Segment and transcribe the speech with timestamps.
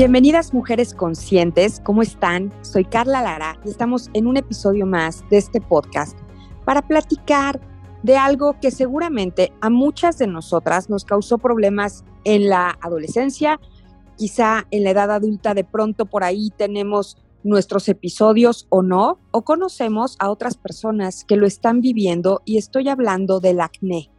[0.00, 2.54] Bienvenidas mujeres conscientes, ¿cómo están?
[2.62, 6.18] Soy Carla Lara y estamos en un episodio más de este podcast
[6.64, 7.60] para platicar
[8.02, 13.60] de algo que seguramente a muchas de nosotras nos causó problemas en la adolescencia,
[14.16, 19.42] quizá en la edad adulta de pronto por ahí tenemos nuestros episodios o no, o
[19.42, 24.10] conocemos a otras personas que lo están viviendo y estoy hablando del acné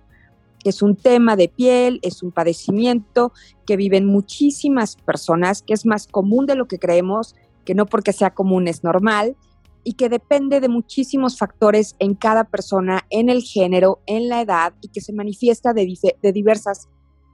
[0.70, 3.32] es un tema de piel, es un padecimiento
[3.66, 8.14] que viven muchísimas personas, que es más común de lo que creemos, que no porque
[8.14, 9.36] sea común es normal,
[9.84, 14.74] y que depende de muchísimos factores en cada persona, en el género, en la edad,
[14.82, 16.88] y que se manifiesta de, de diversas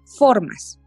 [0.05, 0.79] formas.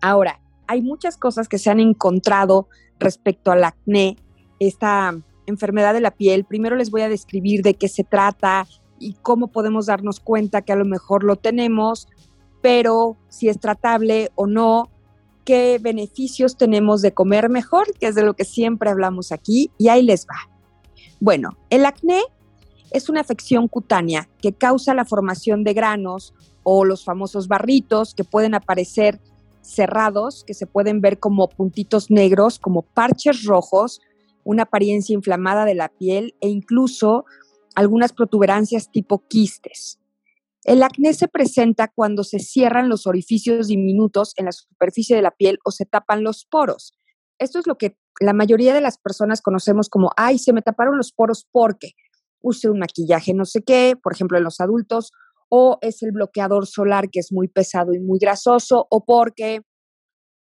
[0.00, 2.68] Ahora, hay muchas cosas que se han encontrado
[3.00, 4.16] respecto al acné,
[4.60, 6.44] esta enfermedad de la piel.
[6.44, 8.66] Primero les voy a describir de qué se trata,
[9.00, 12.08] y cómo podemos darnos cuenta que a lo mejor lo tenemos,
[12.60, 14.90] pero si es tratable o no,
[15.44, 19.88] qué beneficios tenemos de comer mejor, que es de lo que siempre hablamos aquí, y
[19.88, 20.50] ahí les va.
[21.20, 22.20] Bueno, el acné
[22.90, 28.24] es una afección cutánea que causa la formación de granos o los famosos barritos que
[28.24, 29.20] pueden aparecer
[29.62, 34.00] cerrados, que se pueden ver como puntitos negros, como parches rojos,
[34.44, 37.24] una apariencia inflamada de la piel e incluso
[37.78, 40.00] algunas protuberancias tipo quistes.
[40.64, 45.30] El acné se presenta cuando se cierran los orificios diminutos en la superficie de la
[45.30, 46.92] piel o se tapan los poros.
[47.38, 50.96] Esto es lo que la mayoría de las personas conocemos como, ay, se me taparon
[50.96, 51.92] los poros porque
[52.40, 55.12] use un maquillaje no sé qué, por ejemplo en los adultos,
[55.48, 59.60] o es el bloqueador solar que es muy pesado y muy grasoso, o porque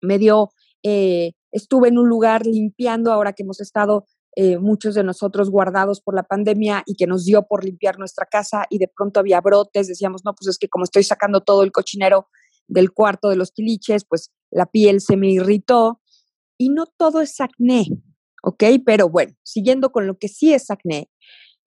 [0.03, 0.50] me dio,
[0.82, 4.04] eh, estuve en un lugar limpiando ahora que hemos estado
[4.34, 8.25] eh, muchos de nosotros guardados por la pandemia y que nos dio por limpiar nuestra
[8.25, 11.62] casa y de pronto había brotes, decíamos, no, pues es que como estoy sacando todo
[11.62, 12.28] el cochinero
[12.66, 16.00] del cuarto de los tiliches, pues la piel se me irritó
[16.56, 17.87] y no todo es acné,
[18.42, 18.65] ¿ok?
[18.87, 21.10] Pero bueno, siguiendo con lo que sí es acné,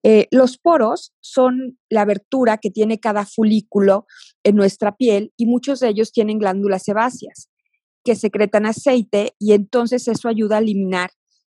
[0.02, 4.06] eh, los poros son la abertura que tiene cada folículo
[4.44, 7.48] en nuestra piel y muchos de ellos tienen glándulas sebáceas
[8.04, 11.10] que secretan aceite y entonces eso ayuda a eliminar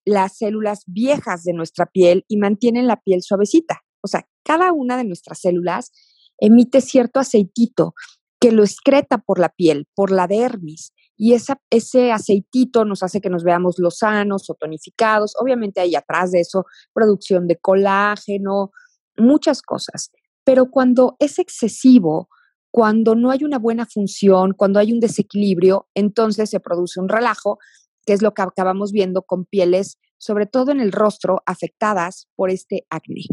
[0.06, 3.82] las células viejas de nuestra piel y mantienen la piel suavecita.
[4.02, 5.90] O sea, cada una de nuestras células
[6.38, 7.92] emite cierto aceitito
[8.40, 10.92] que lo excreta por la piel, por la dermis.
[11.18, 15.32] Y ese aceitito nos hace que nos veamos lozanos o tonificados.
[15.40, 18.70] Obviamente hay atrás de eso producción de colágeno,
[19.16, 20.12] muchas cosas.
[20.44, 22.28] Pero cuando es excesivo,
[22.70, 27.58] cuando no hay una buena función, cuando hay un desequilibrio, entonces se produce un relajo
[28.06, 32.50] que es lo que acabamos viendo con pieles, sobre todo en el rostro, afectadas por
[32.50, 33.24] este acné.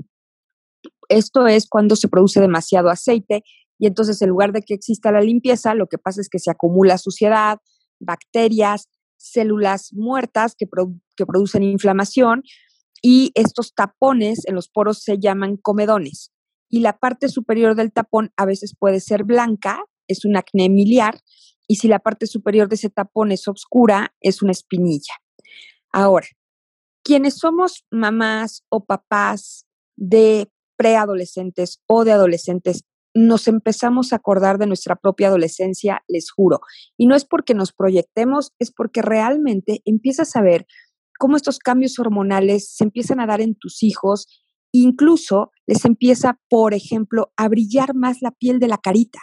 [1.07, 3.43] Esto es cuando se produce demasiado aceite
[3.77, 6.51] y entonces en lugar de que exista la limpieza, lo que pasa es que se
[6.51, 7.59] acumula suciedad,
[7.99, 10.65] bacterias, células muertas que,
[11.15, 12.43] que producen inflamación
[13.01, 16.31] y estos tapones en los poros se llaman comedones.
[16.69, 21.19] Y la parte superior del tapón a veces puede ser blanca, es un acné miliar,
[21.67, 25.13] y si la parte superior de ese tapón es oscura, es una espinilla.
[25.91, 26.27] Ahora,
[27.03, 29.65] quienes somos mamás o papás
[29.95, 36.61] de preadolescentes o de adolescentes, nos empezamos a acordar de nuestra propia adolescencia, les juro.
[36.97, 40.65] Y no es porque nos proyectemos, es porque realmente empiezas a ver
[41.19, 44.27] cómo estos cambios hormonales se empiezan a dar en tus hijos,
[44.73, 49.19] incluso les empieza, por ejemplo, a brillar más la piel de la carita.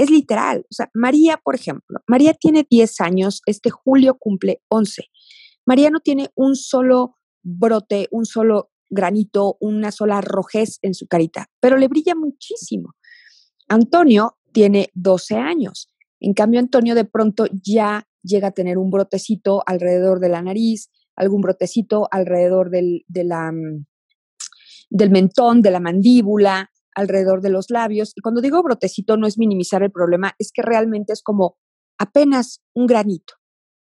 [0.00, 0.60] Es literal.
[0.60, 5.04] O sea, María, por ejemplo, María tiene 10 años, este julio cumple 11.
[5.66, 11.50] María no tiene un solo brote, un solo granito, una sola rojez en su carita,
[11.60, 12.94] pero le brilla muchísimo.
[13.68, 15.92] Antonio tiene 12 años.
[16.18, 20.88] En cambio, Antonio de pronto ya llega a tener un brotecito alrededor de la nariz,
[21.14, 23.84] algún brotecito alrededor del, de la, mm,
[24.88, 28.12] del mentón, de la mandíbula, alrededor de los labios.
[28.14, 31.56] Y cuando digo brotecito no es minimizar el problema, es que realmente es como
[31.98, 33.34] apenas un granito,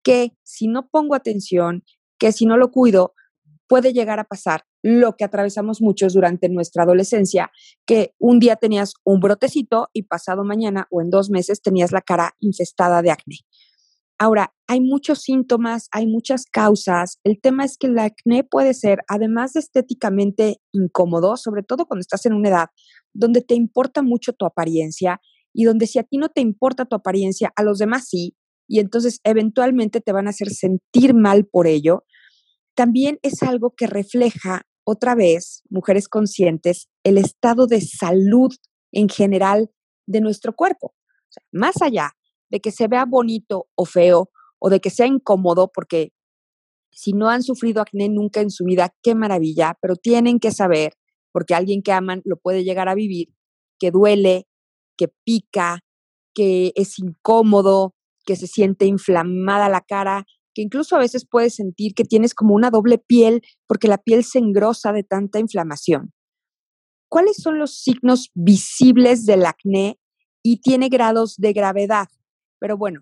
[0.02, 1.84] que si no pongo atención,
[2.18, 3.14] que si no lo cuido,
[3.68, 7.50] puede llegar a pasar lo que atravesamos muchos durante nuestra adolescencia,
[7.86, 12.02] que un día tenías un brotecito y pasado mañana o en dos meses tenías la
[12.02, 13.36] cara infestada de acné.
[14.22, 17.18] Ahora, hay muchos síntomas, hay muchas causas.
[17.24, 22.02] El tema es que el acné puede ser, además de estéticamente incómodo, sobre todo cuando
[22.02, 22.66] estás en una edad
[23.12, 25.20] donde te importa mucho tu apariencia
[25.52, 28.36] y donde si a ti no te importa tu apariencia, a los demás sí,
[28.68, 32.04] y entonces eventualmente te van a hacer sentir mal por ello,
[32.76, 38.54] también es algo que refleja otra vez, mujeres conscientes, el estado de salud
[38.92, 39.72] en general
[40.06, 40.94] de nuestro cuerpo.
[41.50, 42.12] más allá
[42.52, 46.12] de que se vea bonito o feo o de que sea incómodo, porque
[46.92, 50.92] si no han sufrido acné nunca en su vida, qué maravilla, pero tienen que saber,
[51.32, 53.28] porque alguien que aman lo puede llegar a vivir,
[53.80, 54.46] que duele,
[54.98, 55.80] que pica,
[56.34, 57.94] que es incómodo,
[58.24, 62.54] que se siente inflamada la cara, que incluso a veces puedes sentir que tienes como
[62.54, 66.12] una doble piel porque la piel se engrosa de tanta inflamación.
[67.08, 69.98] ¿Cuáles son los signos visibles del acné
[70.42, 72.08] y tiene grados de gravedad?
[72.62, 73.00] Pero bueno,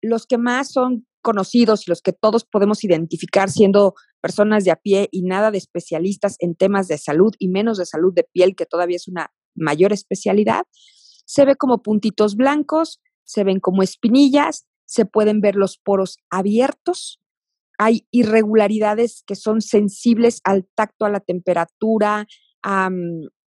[0.00, 4.76] los que más son conocidos y los que todos podemos identificar siendo personas de a
[4.76, 8.54] pie y nada de especialistas en temas de salud y menos de salud de piel,
[8.54, 10.62] que todavía es una mayor especialidad,
[11.26, 17.20] se ve como puntitos blancos, se ven como espinillas, se pueden ver los poros abiertos,
[17.78, 22.28] hay irregularidades que son sensibles al tacto, a la temperatura,
[22.62, 22.90] a,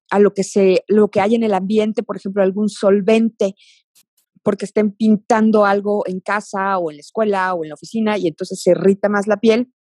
[0.09, 3.55] a lo, que se, lo que hay en el ambiente, por ejemplo, algún solvente
[4.43, 8.27] porque estén pintando algo en casa o en la escuela o en la oficina y
[8.27, 9.73] entonces se irrita más la piel,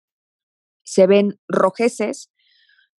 [0.84, 2.30] se ven rojeces,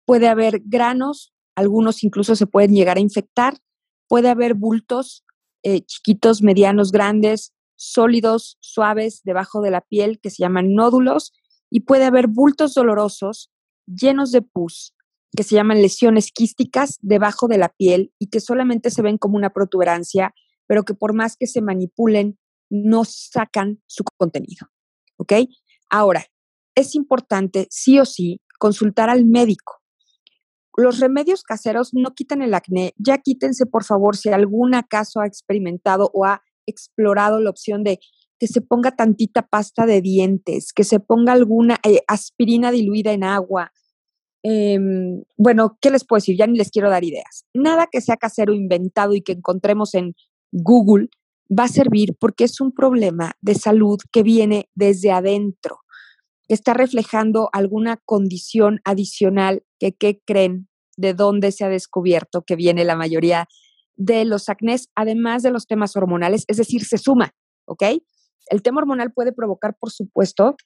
[0.05, 3.59] puede haber granos, algunos incluso se pueden llegar a infectar,
[4.09, 5.25] puede haber bultos
[5.63, 11.33] eh, chiquitos, medianos, grandes, sólidos, suaves debajo de la piel que se llaman nódulos
[11.71, 13.51] y puede haber bultos dolorosos
[13.87, 14.95] llenos de pus
[15.37, 19.37] que se llaman lesiones quísticas debajo de la piel y que solamente se ven como
[19.37, 20.35] una protuberancia
[20.71, 22.39] pero que por más que se manipulen,
[22.71, 24.69] no sacan su contenido.
[25.17, 25.33] ¿Ok?
[25.91, 26.27] Ahora,
[26.77, 29.83] es importante sí o sí consultar al médico.
[30.77, 35.27] Los remedios caseros no quitan el acné, ya quítense por favor si algún acaso ha
[35.27, 37.99] experimentado o ha explorado la opción de
[38.39, 43.25] que se ponga tantita pasta de dientes, que se ponga alguna eh, aspirina diluida en
[43.25, 43.73] agua.
[44.45, 46.37] Em, bueno, ¿qué les puedo decir?
[46.39, 47.45] Ya ni les quiero dar ideas.
[47.55, 50.15] Nada que sea casero, inventado y que encontremos en
[50.53, 51.09] Google
[51.51, 55.81] va a servir porque es un problema de salud que viene desde adentro,
[56.49, 60.69] está reflejando alguna condición adicional que, ¿qué creen?
[60.97, 63.47] De dónde se ha descubierto que viene la mayoría
[63.95, 67.35] de los acnés, además de los temas hormonales, es decir, se suma,
[67.67, 67.85] ¿ok?
[68.47, 70.57] El tema hormonal puede provocar, por supuesto,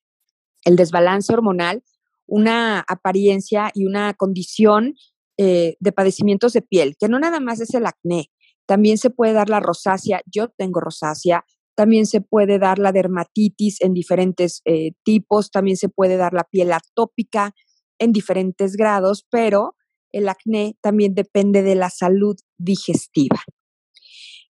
[0.65, 1.83] el desbalance hormonal,
[2.27, 4.95] una apariencia y una condición
[5.37, 8.31] eh, de padecimientos de piel, que no nada más es el acné,
[8.67, 11.45] también se puede dar la rosácea, yo tengo rosácea,
[11.75, 16.45] también se puede dar la dermatitis en diferentes eh, tipos, también se puede dar la
[16.45, 17.53] piel atópica
[17.99, 19.75] en diferentes grados, pero
[20.13, 23.41] el acné también depende de la salud digestiva.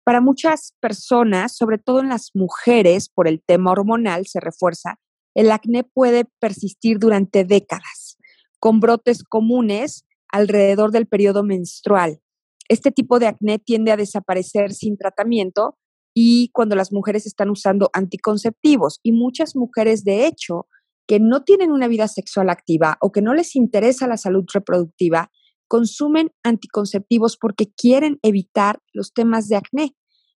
[0.04, 4.98] Para muchas personas, sobre todo en las mujeres, por el tema hormonal, se refuerza,
[5.34, 8.18] el acné puede persistir durante décadas,
[8.58, 12.20] con brotes comunes alrededor del periodo menstrual
[12.68, 15.76] este tipo de acné tiende a desaparecer sin tratamiento
[16.14, 19.00] y cuando las mujeres están usando anticonceptivos.
[19.02, 20.66] Y muchas mujeres, de hecho,
[21.06, 25.30] que no tienen una vida sexual activa o que no les interesa la salud reproductiva,
[25.68, 29.96] consumen anticonceptivos porque quieren evitar los temas de acné.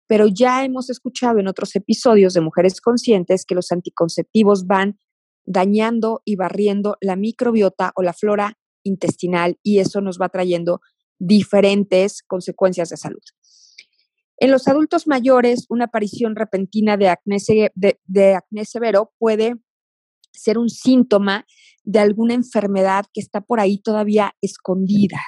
[0.07, 4.99] Pero ya hemos escuchado en otros episodios de Mujeres Conscientes que los anticonceptivos van
[5.45, 10.81] dañando y barriendo la microbiota o la flora intestinal y eso nos va trayendo
[11.23, 13.23] diferentes consecuencias de salud.
[14.39, 17.37] En los adultos mayores, una aparición repentina de acné,
[17.75, 19.55] de, acné severo puede
[20.33, 21.47] ser un síntoma
[21.85, 25.21] de alguna enfermedad que está por ahí todavía escondida.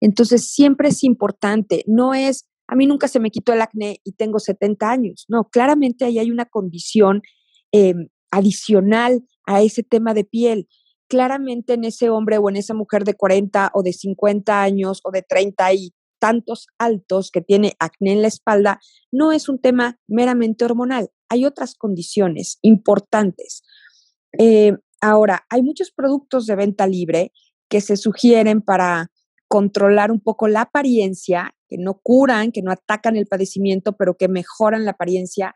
[0.00, 4.12] Entonces, siempre es importante, no es, a mí nunca se me quitó el acné y
[4.12, 7.20] tengo 70 años, no, claramente ahí hay una condición
[7.70, 10.68] em, adicional a ese tema de piel
[11.08, 15.10] claramente en ese hombre o en esa mujer de 40 o de 50 años o
[15.10, 18.80] de 30 y tantos altos que tiene acné en la espalda,
[19.12, 21.10] no es un tema meramente hormonal.
[21.28, 23.62] Hay otras condiciones importantes.
[24.38, 27.32] Eh, ahora, hay muchos productos de venta libre
[27.68, 29.10] que se sugieren para
[29.48, 34.28] controlar un poco la apariencia, que no curan, que no atacan el padecimiento, pero que
[34.28, 35.54] mejoran la apariencia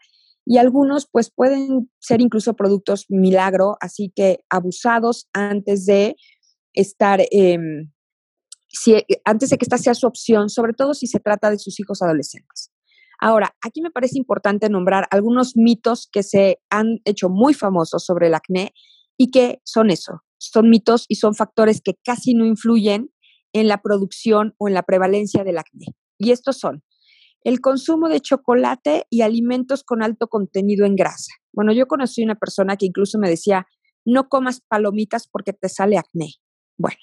[0.51, 6.17] y algunos pues pueden ser incluso productos milagro, así que abusados antes de
[6.73, 7.93] estar, em,
[8.67, 8.95] si,
[9.27, 12.01] antes de que esta sea su opción, sobre todo si se trata de sus hijos
[12.01, 12.71] adolescentes.
[13.21, 18.29] Ahora, aquí me parece importante nombrar algunos mitos que se han hecho muy famosos sobre
[18.29, 18.73] el acné
[19.19, 23.11] y que son eso, son mitos y son factores que casi no influyen
[23.53, 25.89] en la producción o en la prevalencia del acné.
[26.17, 26.83] Y estos son
[27.45, 31.33] el consumo de chocolate y alimentos con alto contenido en grasa.
[31.53, 33.67] Bueno, yo conocí una persona que incluso me decía,
[34.05, 36.35] no comas palomitas porque te sale acné.
[36.79, 36.99] Bueno,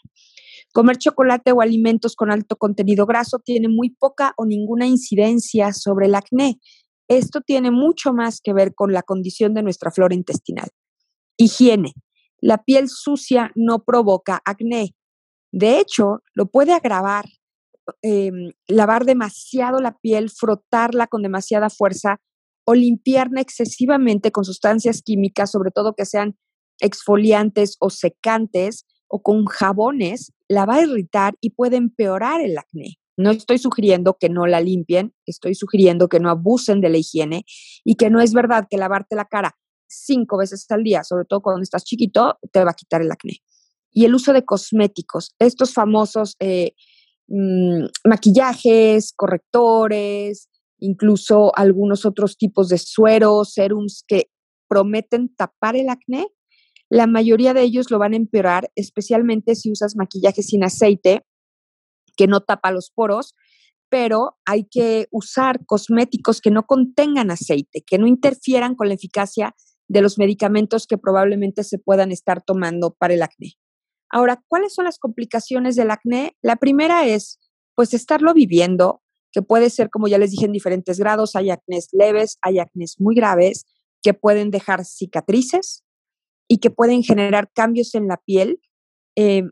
[0.74, 6.08] comer chocolate o alimentos con alto contenido graso tiene muy poca o ninguna incidencia sobre
[6.08, 6.60] el acné.
[7.08, 10.70] Esto tiene mucho más que ver con la condición de nuestra flora intestinal.
[11.38, 11.94] Higiene.
[12.42, 14.96] La piel sucia no provoca acné.
[15.52, 17.26] De hecho, lo puede agravar.
[18.02, 22.20] Em, lavar demasiado la piel, frotarla con demasiada fuerza
[22.66, 26.36] o limpiarla excesivamente con sustancias químicas, sobre todo que sean
[26.80, 32.98] exfoliantes o secantes o con jabones, la va a irritar y puede empeorar el acné.
[33.18, 37.46] No estoy sugiriendo que no la limpien, estoy sugiriendo que no abusen de la higiene
[37.84, 39.56] y que no es verdad que lavarte la cara
[39.88, 43.42] cinco veces al día, sobre todo cuando estás chiquito, te va a quitar el acné.
[43.92, 46.74] Y el uso de cosméticos, estos famosos eh,
[47.28, 54.30] mm, maquillajes, correctores, incluso algunos otros tipos de sueros, serums que
[54.68, 56.28] prometen tapar el acné,
[56.90, 61.26] la mayoría de ellos lo van a empeorar, especialmente si usas maquillaje sin aceite,
[62.16, 63.36] que no tapa los poros,
[63.90, 69.56] pero hay que usar cosméticos que no contengan aceite, que no interfieran con la eficacia
[69.88, 73.54] de los medicamentos que probablemente se puedan estar tomando para el acné.
[74.16, 76.38] Ahora, ¿cuáles son las complicaciones del acné?
[76.42, 77.40] La primera es,
[77.76, 81.36] pues, estarlo viviendo, que puede ser, como ya les dije, en diferentes grados.
[81.36, 83.66] Hay acnés leves, hay acnés muy graves,
[84.02, 85.84] que pueden dejar cicatrices,
[86.48, 88.60] y que pueden generar cambios en la piel
[89.16, 89.44] eh,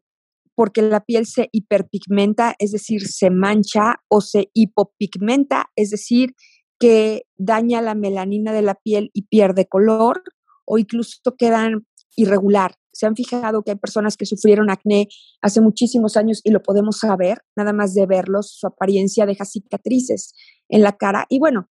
[0.56, 6.36] porque la piel se hiperpigmenta, es decir, se mancha o se hipopigmenta, es decir,
[6.80, 10.22] que daña la melanina de la piel y pierde color
[10.66, 12.76] o incluso quedan irregular.
[12.94, 15.08] Se han fijado que hay personas que sufrieron acné
[15.42, 20.34] hace muchísimos años y lo podemos saber, nada más de verlos, su apariencia deja cicatrices
[20.70, 21.26] en la cara.
[21.30, 21.70] Y bueno,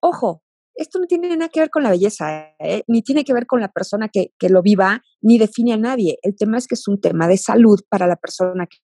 [0.00, 0.42] ojo,
[0.74, 2.82] esto no tiene nada que ver con la belleza, ¿eh?
[2.86, 6.18] ni tiene que ver con la persona que, lo viva, ni define a nadie.
[6.22, 8.78] El tema es que es un tema de salud para la persona que,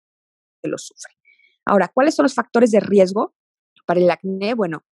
[0.64, 1.14] lo sufre.
[1.66, 3.34] Ahora, ¿cuáles son los factores de riesgo
[3.86, 4.54] para el acné?
[4.54, 4.84] Bueno,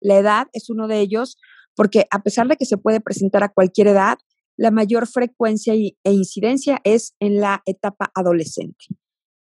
[0.00, 1.36] la edad es uno de ellos,
[1.74, 4.16] porque a pesar de que se puede presentar a cualquier edad,
[4.56, 8.86] la mayor frecuencia e incidencia es en la etapa adolescente.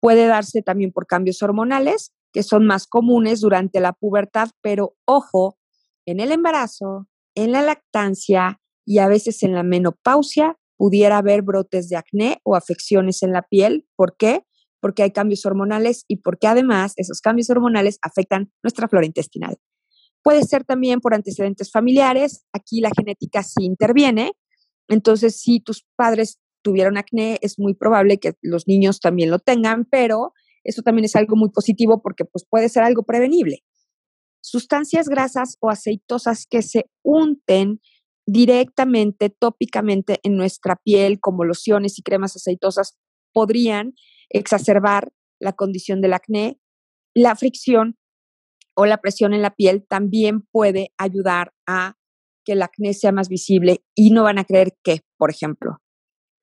[0.01, 5.59] Puede darse también por cambios hormonales, que son más comunes durante la pubertad, pero ojo,
[6.07, 11.89] en el embarazo, en la lactancia y a veces en la menopausia pudiera haber brotes
[11.89, 13.87] de acné o afecciones en la piel.
[13.95, 14.45] ¿Por qué?
[14.81, 19.59] Porque hay cambios hormonales y porque además esos cambios hormonales afectan nuestra flora intestinal.
[20.23, 22.45] Puede ser también por antecedentes familiares.
[22.53, 24.33] Aquí la genética sí interviene.
[24.89, 29.85] Entonces, si tus padres tuvieron acné, es muy probable que los niños también lo tengan,
[29.85, 30.33] pero
[30.65, 33.65] eso también es algo muy positivo porque pues, puede ser algo prevenible.
[34.41, 37.81] Sustancias grasas o aceitosas que se unten
[38.27, 42.97] directamente, tópicamente en nuestra piel, como lociones y cremas aceitosas,
[43.33, 43.95] podrían
[44.31, 46.59] exacerbar la condición del acné.
[47.15, 47.99] La fricción
[48.75, 51.97] o la presión en la piel también puede ayudar a
[52.45, 55.79] que el acné sea más visible y no van a creer que, por ejemplo,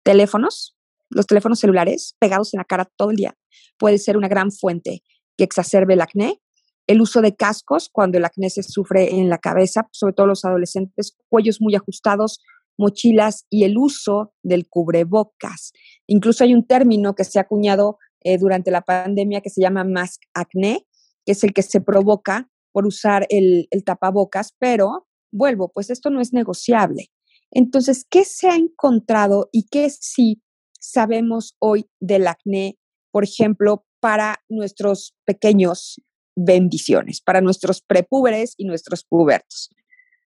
[0.03, 0.77] teléfonos,
[1.09, 3.35] los teléfonos celulares pegados en la cara todo el día,
[3.77, 5.03] puede ser una gran fuente
[5.37, 6.41] que exacerbe el acné
[6.89, 10.43] el uso de cascos cuando el acné se sufre en la cabeza, sobre todo los
[10.43, 12.39] adolescentes, cuellos muy ajustados,
[12.79, 15.71] mochilas y el uso del cubrebocas.
[16.07, 19.83] Incluso hay un término que se ha acuñado eh, durante la pandemia que se llama
[19.83, 20.87] mask acné,
[21.27, 26.09] que es el que se provoca por usar el, el tapabocas, pero vuelvo, pues esto
[26.09, 27.07] no es negociable.
[27.51, 30.41] Entonces, ¿qué se ha encontrado y qué sí
[30.79, 32.77] sabemos hoy del acné,
[33.11, 35.99] por ejemplo, para nuestros pequeños
[36.45, 39.69] bendiciones para nuestros prepúberes y nuestros pubertos.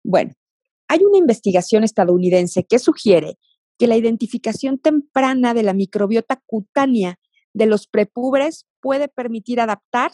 [0.03, 0.33] Bueno,
[0.87, 3.37] hay una investigación estadounidense que sugiere
[3.77, 7.19] que la identificación temprana de la microbiota cutánea
[7.53, 10.11] de los prepúberes puede permitir adaptar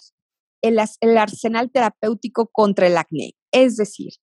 [0.62, 3.34] el, el, arsenal terapéutico contra el acné.
[3.52, 4.14] Es decir,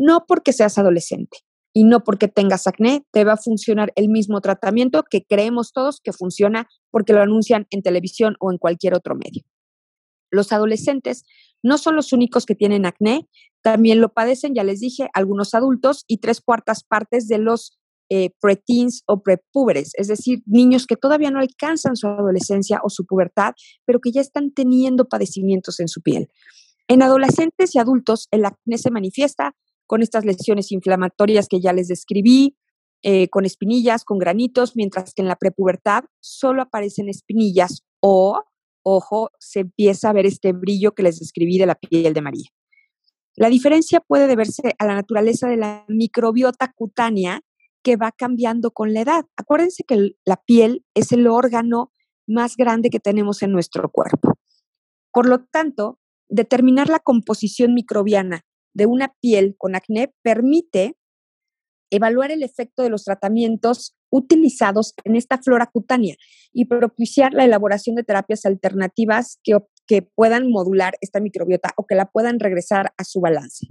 [0.00, 1.38] no porque seas adolescente
[1.74, 6.00] y no porque tengas acné te va a funcionar el mismo tratamiento que creemos todos
[6.00, 9.44] que funciona porque lo anuncian en televisión o en cualquier otro medio.
[10.30, 11.24] Los adolescentes
[11.62, 13.28] no son los únicos que tienen acné,
[13.62, 17.78] también lo padecen, ya les dije, algunos adultos y tres cuartas partes de los
[18.08, 23.04] eh, preteens o prepúberes, es decir, niños que todavía no alcanzan su adolescencia o su
[23.04, 23.52] pubertad,
[23.84, 26.28] pero que ya están teniendo padecimientos en su piel.
[26.88, 29.54] En adolescentes y adultos, el acné se manifiesta
[29.90, 32.56] con estas lesiones inflamatorias que ya les describí,
[33.02, 38.40] eh, con espinillas, con granitos, mientras que en la prepubertad solo aparecen espinillas o,
[38.84, 42.48] ojo, se empieza a ver este brillo que les describí de la piel de María.
[43.34, 47.40] La diferencia puede deberse a la naturaleza de la microbiota cutánea
[47.82, 49.24] que va cambiando con la edad.
[49.36, 51.92] Acuérdense que la piel es el órgano
[52.28, 54.38] más grande que tenemos en nuestro cuerpo.
[55.12, 60.96] Por lo tanto, determinar la composición microbiana de una piel con acné permite
[61.90, 66.16] evaluar el efecto de los tratamientos utilizados en esta flora cutánea
[66.52, 71.94] y propiciar la elaboración de terapias alternativas que, que puedan modular esta microbiota o que
[71.94, 73.66] la puedan regresar a su balance.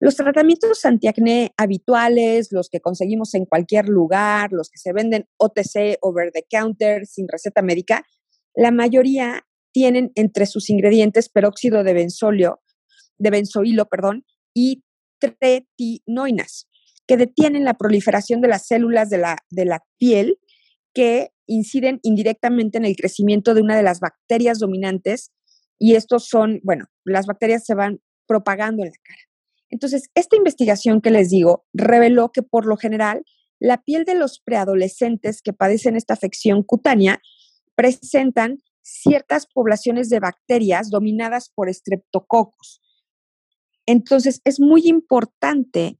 [0.00, 5.98] Los tratamientos antiacné habituales, los que conseguimos en cualquier lugar, los que se venden OTC,
[6.02, 8.04] over the counter, sin receta médica,
[8.54, 12.60] la mayoría tienen entre sus ingredientes peróxido de benzolio,
[13.18, 14.84] de benzoilo, perdón, y
[15.18, 16.68] tretinoinas,
[17.06, 20.38] que detienen la proliferación de las células de la, de la piel
[20.94, 25.32] que inciden indirectamente en el crecimiento de una de las bacterias dominantes
[25.78, 29.20] y estos son, bueno, las bacterias se van propagando en la cara.
[29.70, 33.24] Entonces, esta investigación que les digo reveló que por lo general
[33.60, 37.20] la piel de los preadolescentes que padecen esta afección cutánea
[37.74, 42.80] presentan ciertas poblaciones de bacterias dominadas por estreptococos.
[43.88, 45.98] Entonces, es muy importante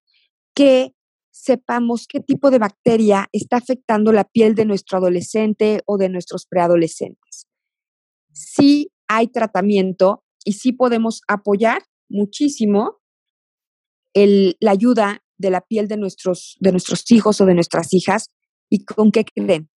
[0.54, 0.92] que
[1.30, 6.44] sepamos qué tipo de bacteria está afectando la piel de nuestro adolescente o de nuestros
[6.44, 7.46] preadolescentes.
[8.30, 12.98] Sí hay tratamiento y sí podemos apoyar muchísimo
[14.12, 18.28] la ayuda de la piel de nuestros, de nuestros hijos o de nuestras hijas.
[18.68, 19.70] ¿Y con qué creen?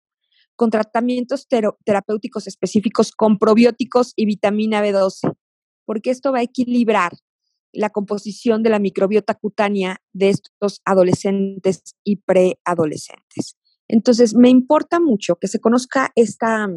[0.58, 5.34] Con tratamientos terapéuticos específicos con probióticos y vitamina B12,
[5.86, 7.14] porque esto va a equilibrar
[7.74, 13.58] la composición de la microbiota cutánea de estos adolescentes y preadolescentes.
[13.88, 16.70] Entonces, me importa mucho que se conozca esta,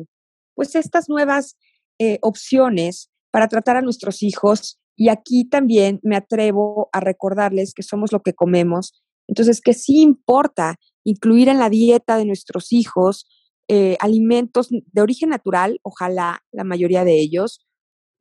[0.55, 1.57] pues estas nuevas
[1.99, 7.83] eh, opciones para tratar a nuestros hijos y aquí también me atrevo a recordarles que
[7.83, 9.03] somos lo que comemos.
[9.29, 13.27] Entonces, que sí importa incluir en la dieta de nuestros hijos
[13.69, 17.64] eh, alimentos de origen natural, ojalá la mayoría de ellos.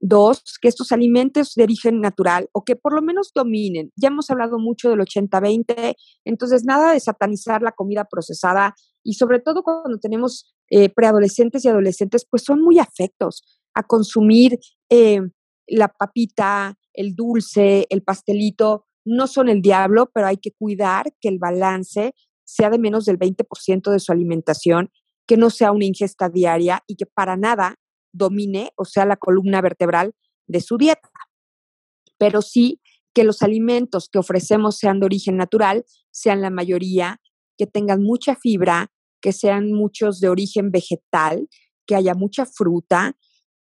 [0.06, 3.90] Dos, que estos alimentos de origen natural o que por lo menos dominen.
[3.96, 9.40] Ya hemos hablado mucho del 80-20, entonces nada de satanizar la comida procesada y sobre
[9.40, 15.22] todo cuando tenemos eh, preadolescentes y adolescentes, pues son muy afectos a consumir eh,
[15.68, 21.30] la papita, el dulce, el pastelito, no son el diablo, pero hay que cuidar que
[21.30, 22.14] el balance
[22.44, 24.92] sea de menos del 20% de su alimentación,
[25.26, 27.78] que no sea una ingesta diaria y que para nada
[28.14, 30.14] domine o sea la columna vertebral
[30.48, 31.10] de su dieta.
[32.18, 32.80] Pero sí
[33.14, 37.22] que los alimentos que ofrecemos sean de origen natural, sean la mayoría,
[37.58, 41.48] que tengan mucha fibra, que sean muchos de origen vegetal,
[41.86, 43.16] que haya mucha fruta,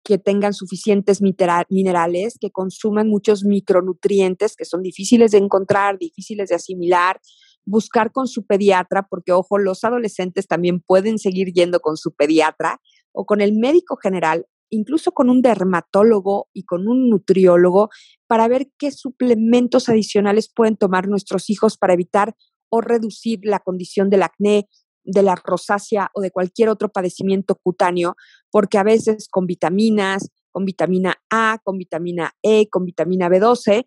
[0.03, 6.55] que tengan suficientes minerales, que consuman muchos micronutrientes que son difíciles de encontrar, difíciles de
[6.55, 7.19] asimilar,
[7.65, 12.81] buscar con su pediatra, porque ojo, los adolescentes también pueden seguir yendo con su pediatra
[13.11, 17.89] o con el médico general, incluso con un dermatólogo y con un nutriólogo,
[18.27, 22.35] para ver qué suplementos adicionales pueden tomar nuestros hijos para evitar
[22.69, 24.69] o reducir la condición del acné,
[25.03, 28.15] de la rosácea o de cualquier otro padecimiento cutáneo,
[28.49, 33.85] porque a veces con vitaminas, con vitamina A, con vitamina E, con vitamina B12,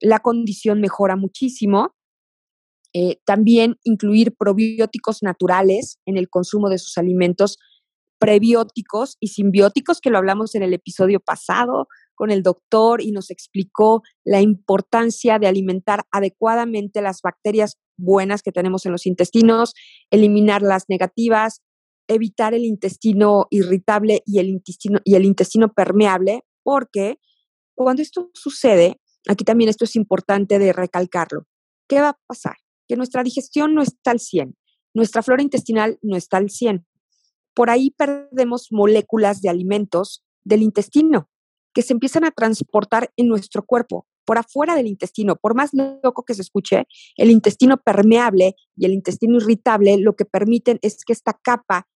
[0.00, 1.94] la condición mejora muchísimo.
[2.92, 7.58] Eh, también incluir probióticos naturales en el consumo de sus alimentos,
[8.18, 13.30] prebióticos y simbióticos, que lo hablamos en el episodio pasado con el doctor y nos
[13.30, 19.74] explicó la importancia de alimentar adecuadamente las bacterias buenas que tenemos en los intestinos,
[20.10, 21.62] eliminar las negativas,
[22.08, 27.18] evitar el intestino irritable y el intestino, y el intestino permeable, porque
[27.74, 31.46] cuando esto sucede, aquí también esto es importante de recalcarlo,
[31.88, 32.56] ¿qué va a pasar?
[32.88, 34.56] Que nuestra digestión no está al 100,
[34.94, 36.86] nuestra flora intestinal no está al 100.
[37.56, 41.30] Por ahí perdemos moléculas de alimentos del intestino
[41.72, 45.36] que se empiezan a transportar en nuestro cuerpo por afuera del intestino.
[45.36, 46.84] Por más loco que se escuche,
[47.16, 51.88] el intestino permeable y el intestino irritable lo que permiten es que esta capa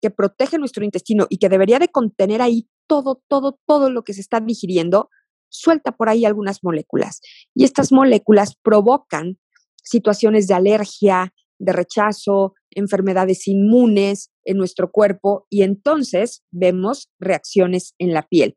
[0.00, 4.14] que protege nuestro intestino y que debería de contener ahí todo, todo, todo lo que
[4.14, 5.10] se está digiriendo,
[5.48, 7.20] suelta por ahí algunas moléculas.
[7.54, 9.38] Y estas moléculas provocan
[9.82, 18.12] situaciones de alergia, de rechazo, enfermedades inmunes en nuestro cuerpo y entonces vemos reacciones en
[18.12, 18.56] la piel.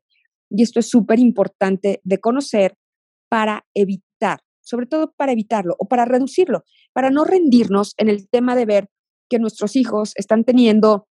[0.50, 2.76] Y esto es súper importante de conocer
[3.28, 8.56] para evitar, sobre todo para evitarlo o para reducirlo, para no rendirnos en el tema
[8.56, 8.88] de ver
[9.28, 11.08] que nuestros hijos están teniendo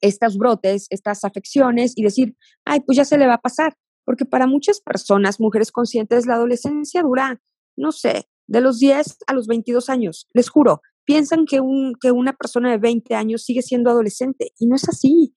[0.00, 3.74] estos brotes, estas afecciones y decir, ay, pues ya se le va a pasar.
[4.04, 7.40] Porque para muchas personas, mujeres conscientes, la adolescencia dura,
[7.76, 10.28] no sé, de los 10 a los 22 años.
[10.34, 14.66] Les juro, piensan que, un, que una persona de 20 años sigue siendo adolescente y
[14.66, 15.34] no es así.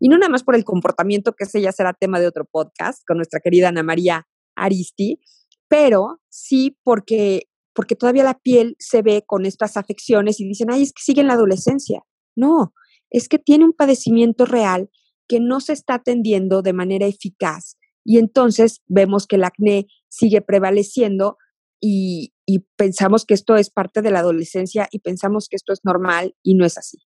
[0.00, 3.02] Y no nada más por el comportamiento, que ese ya será tema de otro podcast
[3.06, 5.20] con nuestra querida Ana María Aristi,
[5.68, 10.82] pero sí porque, porque todavía la piel se ve con estas afecciones y dicen, ay,
[10.82, 12.02] es que sigue en la adolescencia.
[12.36, 12.74] No,
[13.10, 14.90] es que tiene un padecimiento real
[15.28, 17.76] que no se está atendiendo de manera eficaz.
[18.04, 21.38] Y entonces vemos que el acné sigue prevaleciendo
[21.80, 22.33] y,
[22.76, 26.54] pensamos que esto es parte de la adolescencia y pensamos que esto es normal y
[26.54, 26.98] no es así.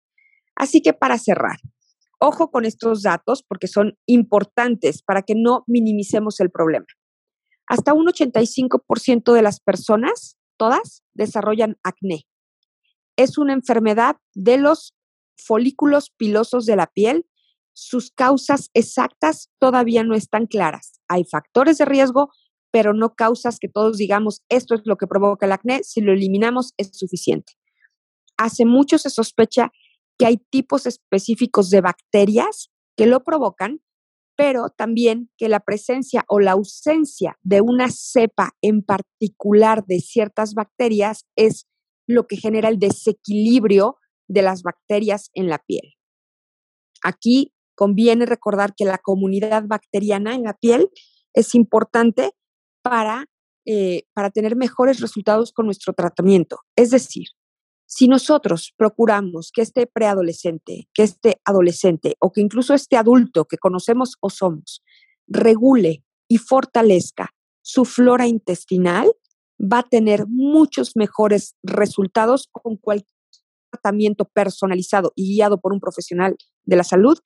[0.56, 1.58] Así que para cerrar,
[2.20, 6.88] ojo con estos datos porque son importantes para que no minimicemos el problema.
[7.68, 12.26] Hasta un 85% de las personas, todas, desarrollan acné.
[13.18, 14.96] Es una enfermedad de los
[15.38, 17.28] folículos pilosos de la piel.
[17.74, 21.02] Sus causas exactas todavía no están claras.
[21.08, 22.32] Hay factores de riesgo,
[22.78, 26.14] pero no causas que todos digamos esto es lo que provoca el acné, si lo
[26.14, 27.54] eliminamos es suficiente.
[28.38, 29.72] Hace mucho se sospecha
[30.20, 33.82] que hay tipos específicos de bacterias que lo provocan,
[34.36, 40.54] pero también que la presencia o la ausencia de una cepa en particular de ciertas
[40.54, 41.66] bacterias es
[42.06, 43.96] lo que genera el desequilibrio
[44.28, 45.96] de las bacterias en la piel.
[47.04, 50.92] Aquí conviene recordar que la comunidad bacteriana en la piel
[51.34, 52.34] es importante
[52.90, 53.26] para,
[53.66, 56.60] eh, para tener mejores resultados con nuestro tratamiento.
[56.76, 57.28] Es decir,
[57.86, 63.58] si nosotros procuramos que este preadolescente, que este adolescente o que incluso este adulto que
[63.58, 64.84] conocemos o somos
[65.28, 69.12] regule y fortalezca su flora intestinal,
[69.60, 73.18] va a tener muchos mejores resultados con cualquier
[73.70, 77.20] tratamiento personalizado y guiado por un profesional de la salud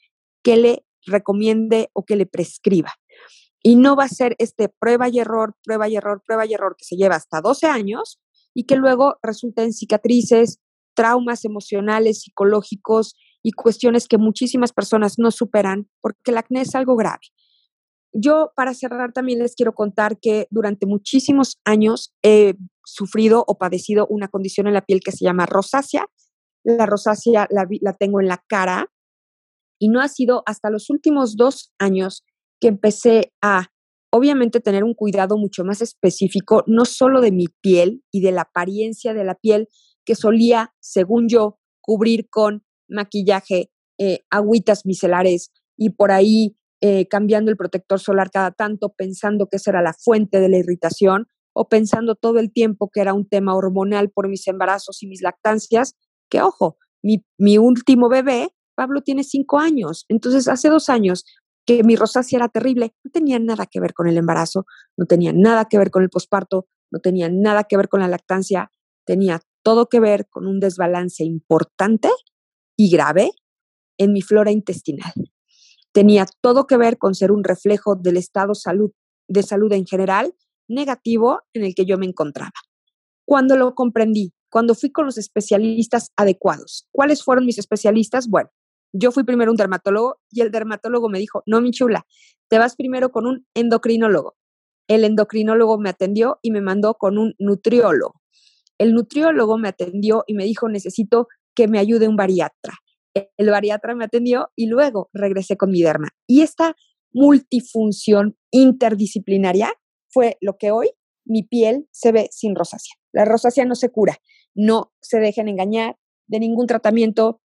[0.44, 2.94] que le recomiende o que le prescriba.
[3.64, 6.76] Y no va a ser este prueba y error, prueba y error, prueba y error
[6.78, 8.20] que se lleva hasta 12 años
[8.54, 10.60] y que luego resulta en cicatrices,
[10.94, 16.96] traumas emocionales, psicológicos y cuestiones que muchísimas personas no superan porque el acné es algo
[16.96, 17.22] grave.
[18.14, 24.06] Yo, para cerrar, también les quiero contar que durante muchísimos años he sufrido o padecido
[24.08, 26.08] una condición en la piel que se llama rosácea.
[26.64, 28.92] La rosácea la, la tengo en la cara
[29.80, 32.26] y no ha sido hasta los últimos dos años
[32.62, 33.68] que empecé a,
[34.12, 38.44] obviamente, tener un cuidado mucho más específico, no solo de mi piel y de la
[38.44, 39.68] apariencia de la piel,
[40.06, 47.52] que solía, según yo, cubrir con maquillaje, eh, agüitas micelares y por ahí eh, cambiando
[47.52, 51.68] el protector solar cada tanto, pensando que esa era la fuente de la irritación o
[51.68, 55.96] pensando todo el tiempo que era un tema hormonal por mis embarazos y mis lactancias,
[56.30, 60.06] que ojo, mi, mi último bebé, Pablo, tiene cinco años.
[60.08, 61.26] Entonces, hace dos años
[61.66, 64.66] que mi rosácea era terrible, no tenía nada que ver con el embarazo,
[64.98, 68.08] no tenía nada que ver con el posparto, no tenía nada que ver con la
[68.08, 68.72] lactancia,
[69.06, 72.10] tenía todo que ver con un desbalance importante
[72.76, 73.32] y grave
[73.98, 75.14] en mi flora intestinal.
[75.92, 78.92] Tenía todo que ver con ser un reflejo del estado salud,
[79.28, 80.34] de salud en general
[80.68, 82.54] negativo en el que yo me encontraba.
[83.26, 88.28] Cuando lo comprendí, cuando fui con los especialistas adecuados, ¿cuáles fueron mis especialistas?
[88.28, 88.50] Bueno,
[88.94, 92.06] yo fui primero un dermatólogo y el dermatólogo me dijo, no, mi chula,
[92.50, 94.36] te vas primero con un endocrinólogo.
[94.88, 98.22] El endocrinólogo me atendió y me mandó con un nutriólogo.
[98.78, 102.74] El nutriólogo me atendió y me dijo, necesito que me ayude un bariatra.
[103.14, 106.10] El bariatra me atendió y luego regresé con mi derma.
[106.28, 106.76] Y esta
[107.14, 109.74] multifunción interdisciplinaria
[110.10, 110.92] fue lo que hoy
[111.26, 112.96] mi piel se ve sin rosácea.
[113.14, 114.18] La rosácea no se cura,
[114.56, 117.42] no se dejen engañar de ningún tratamiento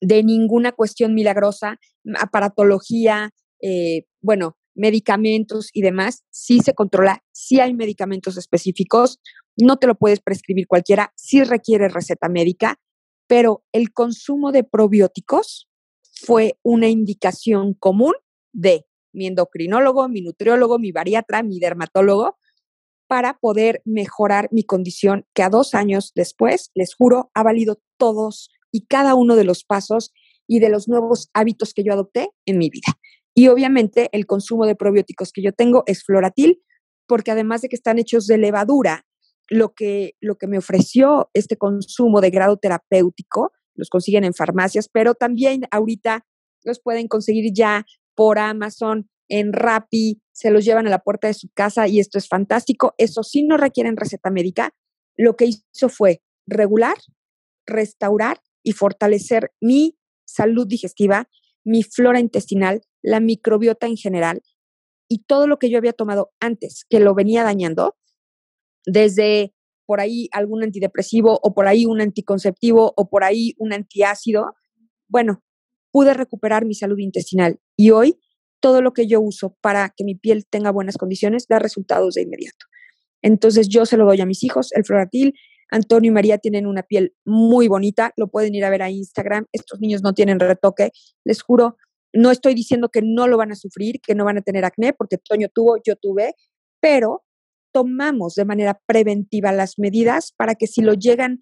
[0.00, 1.78] de ninguna cuestión milagrosa,
[2.18, 3.30] aparatología,
[3.60, 9.20] eh, bueno, medicamentos y demás, sí se controla, sí hay medicamentos específicos,
[9.56, 12.76] no te lo puedes prescribir cualquiera, sí requiere receta médica,
[13.26, 15.68] pero el consumo de probióticos
[16.12, 18.14] fue una indicación común
[18.52, 22.38] de mi endocrinólogo, mi nutriólogo, mi bariatra, mi dermatólogo,
[23.08, 28.50] para poder mejorar mi condición que a dos años después, les juro, ha valido todos
[28.72, 30.12] y cada uno de los pasos
[30.46, 32.98] y de los nuevos hábitos que yo adopté en mi vida.
[33.34, 36.60] Y obviamente el consumo de probióticos que yo tengo es floratil,
[37.06, 39.06] porque además de que están hechos de levadura,
[39.48, 44.88] lo que, lo que me ofreció este consumo de grado terapéutico, los consiguen en farmacias,
[44.92, 46.26] pero también ahorita
[46.64, 51.34] los pueden conseguir ya por Amazon en Rappi, se los llevan a la puerta de
[51.34, 52.94] su casa y esto es fantástico.
[52.98, 54.74] Eso sí no requieren receta médica.
[55.16, 56.96] Lo que hizo fue regular,
[57.66, 61.28] restaurar y fortalecer mi salud digestiva,
[61.64, 64.42] mi flora intestinal, la microbiota en general
[65.08, 67.96] y todo lo que yo había tomado antes que lo venía dañando,
[68.84, 69.54] desde
[69.86, 74.54] por ahí algún antidepresivo o por ahí un anticonceptivo o por ahí un antiácido,
[75.08, 75.42] bueno,
[75.90, 78.18] pude recuperar mi salud intestinal y hoy
[78.60, 82.22] todo lo que yo uso para que mi piel tenga buenas condiciones da resultados de
[82.22, 82.66] inmediato.
[83.22, 85.34] Entonces yo se lo doy a mis hijos, el Floratil.
[85.70, 89.46] Antonio y María tienen una piel muy bonita, lo pueden ir a ver a Instagram.
[89.52, 90.90] Estos niños no tienen retoque,
[91.24, 91.76] les juro,
[92.12, 94.92] no estoy diciendo que no lo van a sufrir, que no van a tener acné,
[94.92, 96.34] porque Toño tuvo, yo tuve,
[96.80, 97.24] pero
[97.72, 101.38] tomamos de manera preventiva las medidas para que si lo llegan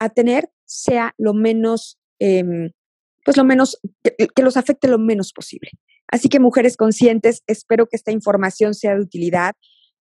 [0.00, 2.70] a tener sea lo menos, em,
[3.24, 5.70] pues lo menos, que los afecte lo menos posible.
[6.08, 9.54] Así que mujeres conscientes, espero que esta información sea de utilidad.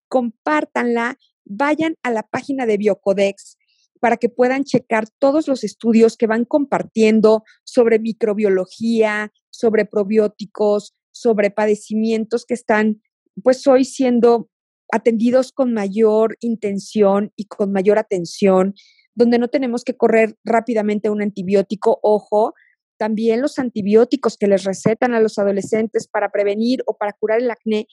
[0.07, 3.56] Compártanla, vayan a la página de Biocodex
[3.99, 11.51] para que puedan checar todos los estudios que van compartiendo sobre microbiología, sobre probióticos, sobre
[11.51, 13.01] padecimientos que están
[13.43, 14.49] pues hoy siendo
[14.91, 18.73] atendidos con mayor intención y con mayor atención,
[19.15, 22.53] donde no tenemos que correr rápidamente un antibiótico, ojo,
[22.97, 27.51] también los antibióticos que les recetan a los adolescentes para prevenir o para curar el
[27.51, 27.87] acné,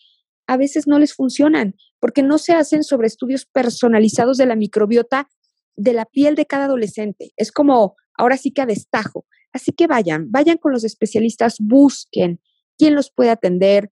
[0.47, 5.29] a veces no les funcionan porque no se hacen sobre estudios personalizados de la microbiota
[5.77, 7.33] de la piel de cada adolescente.
[7.37, 9.27] Es como, ahora sí que a destajo.
[9.53, 12.41] Así que vayan, vayan con los especialistas, busquen
[12.77, 13.91] quién los puede atender,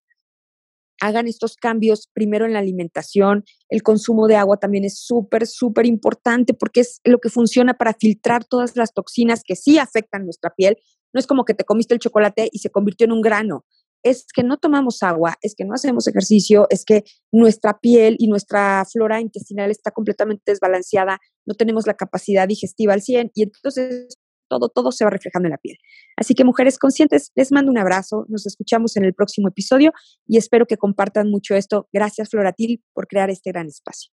[1.00, 3.44] hagan estos cambios primero en la alimentación.
[3.68, 7.94] El consumo de agua también es súper, súper importante porque es lo que funciona para
[7.94, 10.76] filtrar todas las toxinas que sí afectan nuestra piel.
[11.12, 13.64] No es como que te comiste el chocolate y se convirtió en un grano.
[14.02, 18.28] Es que no tomamos agua, es que no hacemos ejercicio, es que nuestra piel y
[18.28, 24.18] nuestra flora intestinal está completamente desbalanceada, no tenemos la capacidad digestiva al 100 y entonces
[24.48, 25.78] todo, todo se va reflejando en la piel.
[26.16, 29.92] Así que mujeres conscientes, les mando un abrazo, nos escuchamos en el próximo episodio
[30.26, 31.88] y espero que compartan mucho esto.
[31.92, 34.10] Gracias Floratil por crear este gran espacio.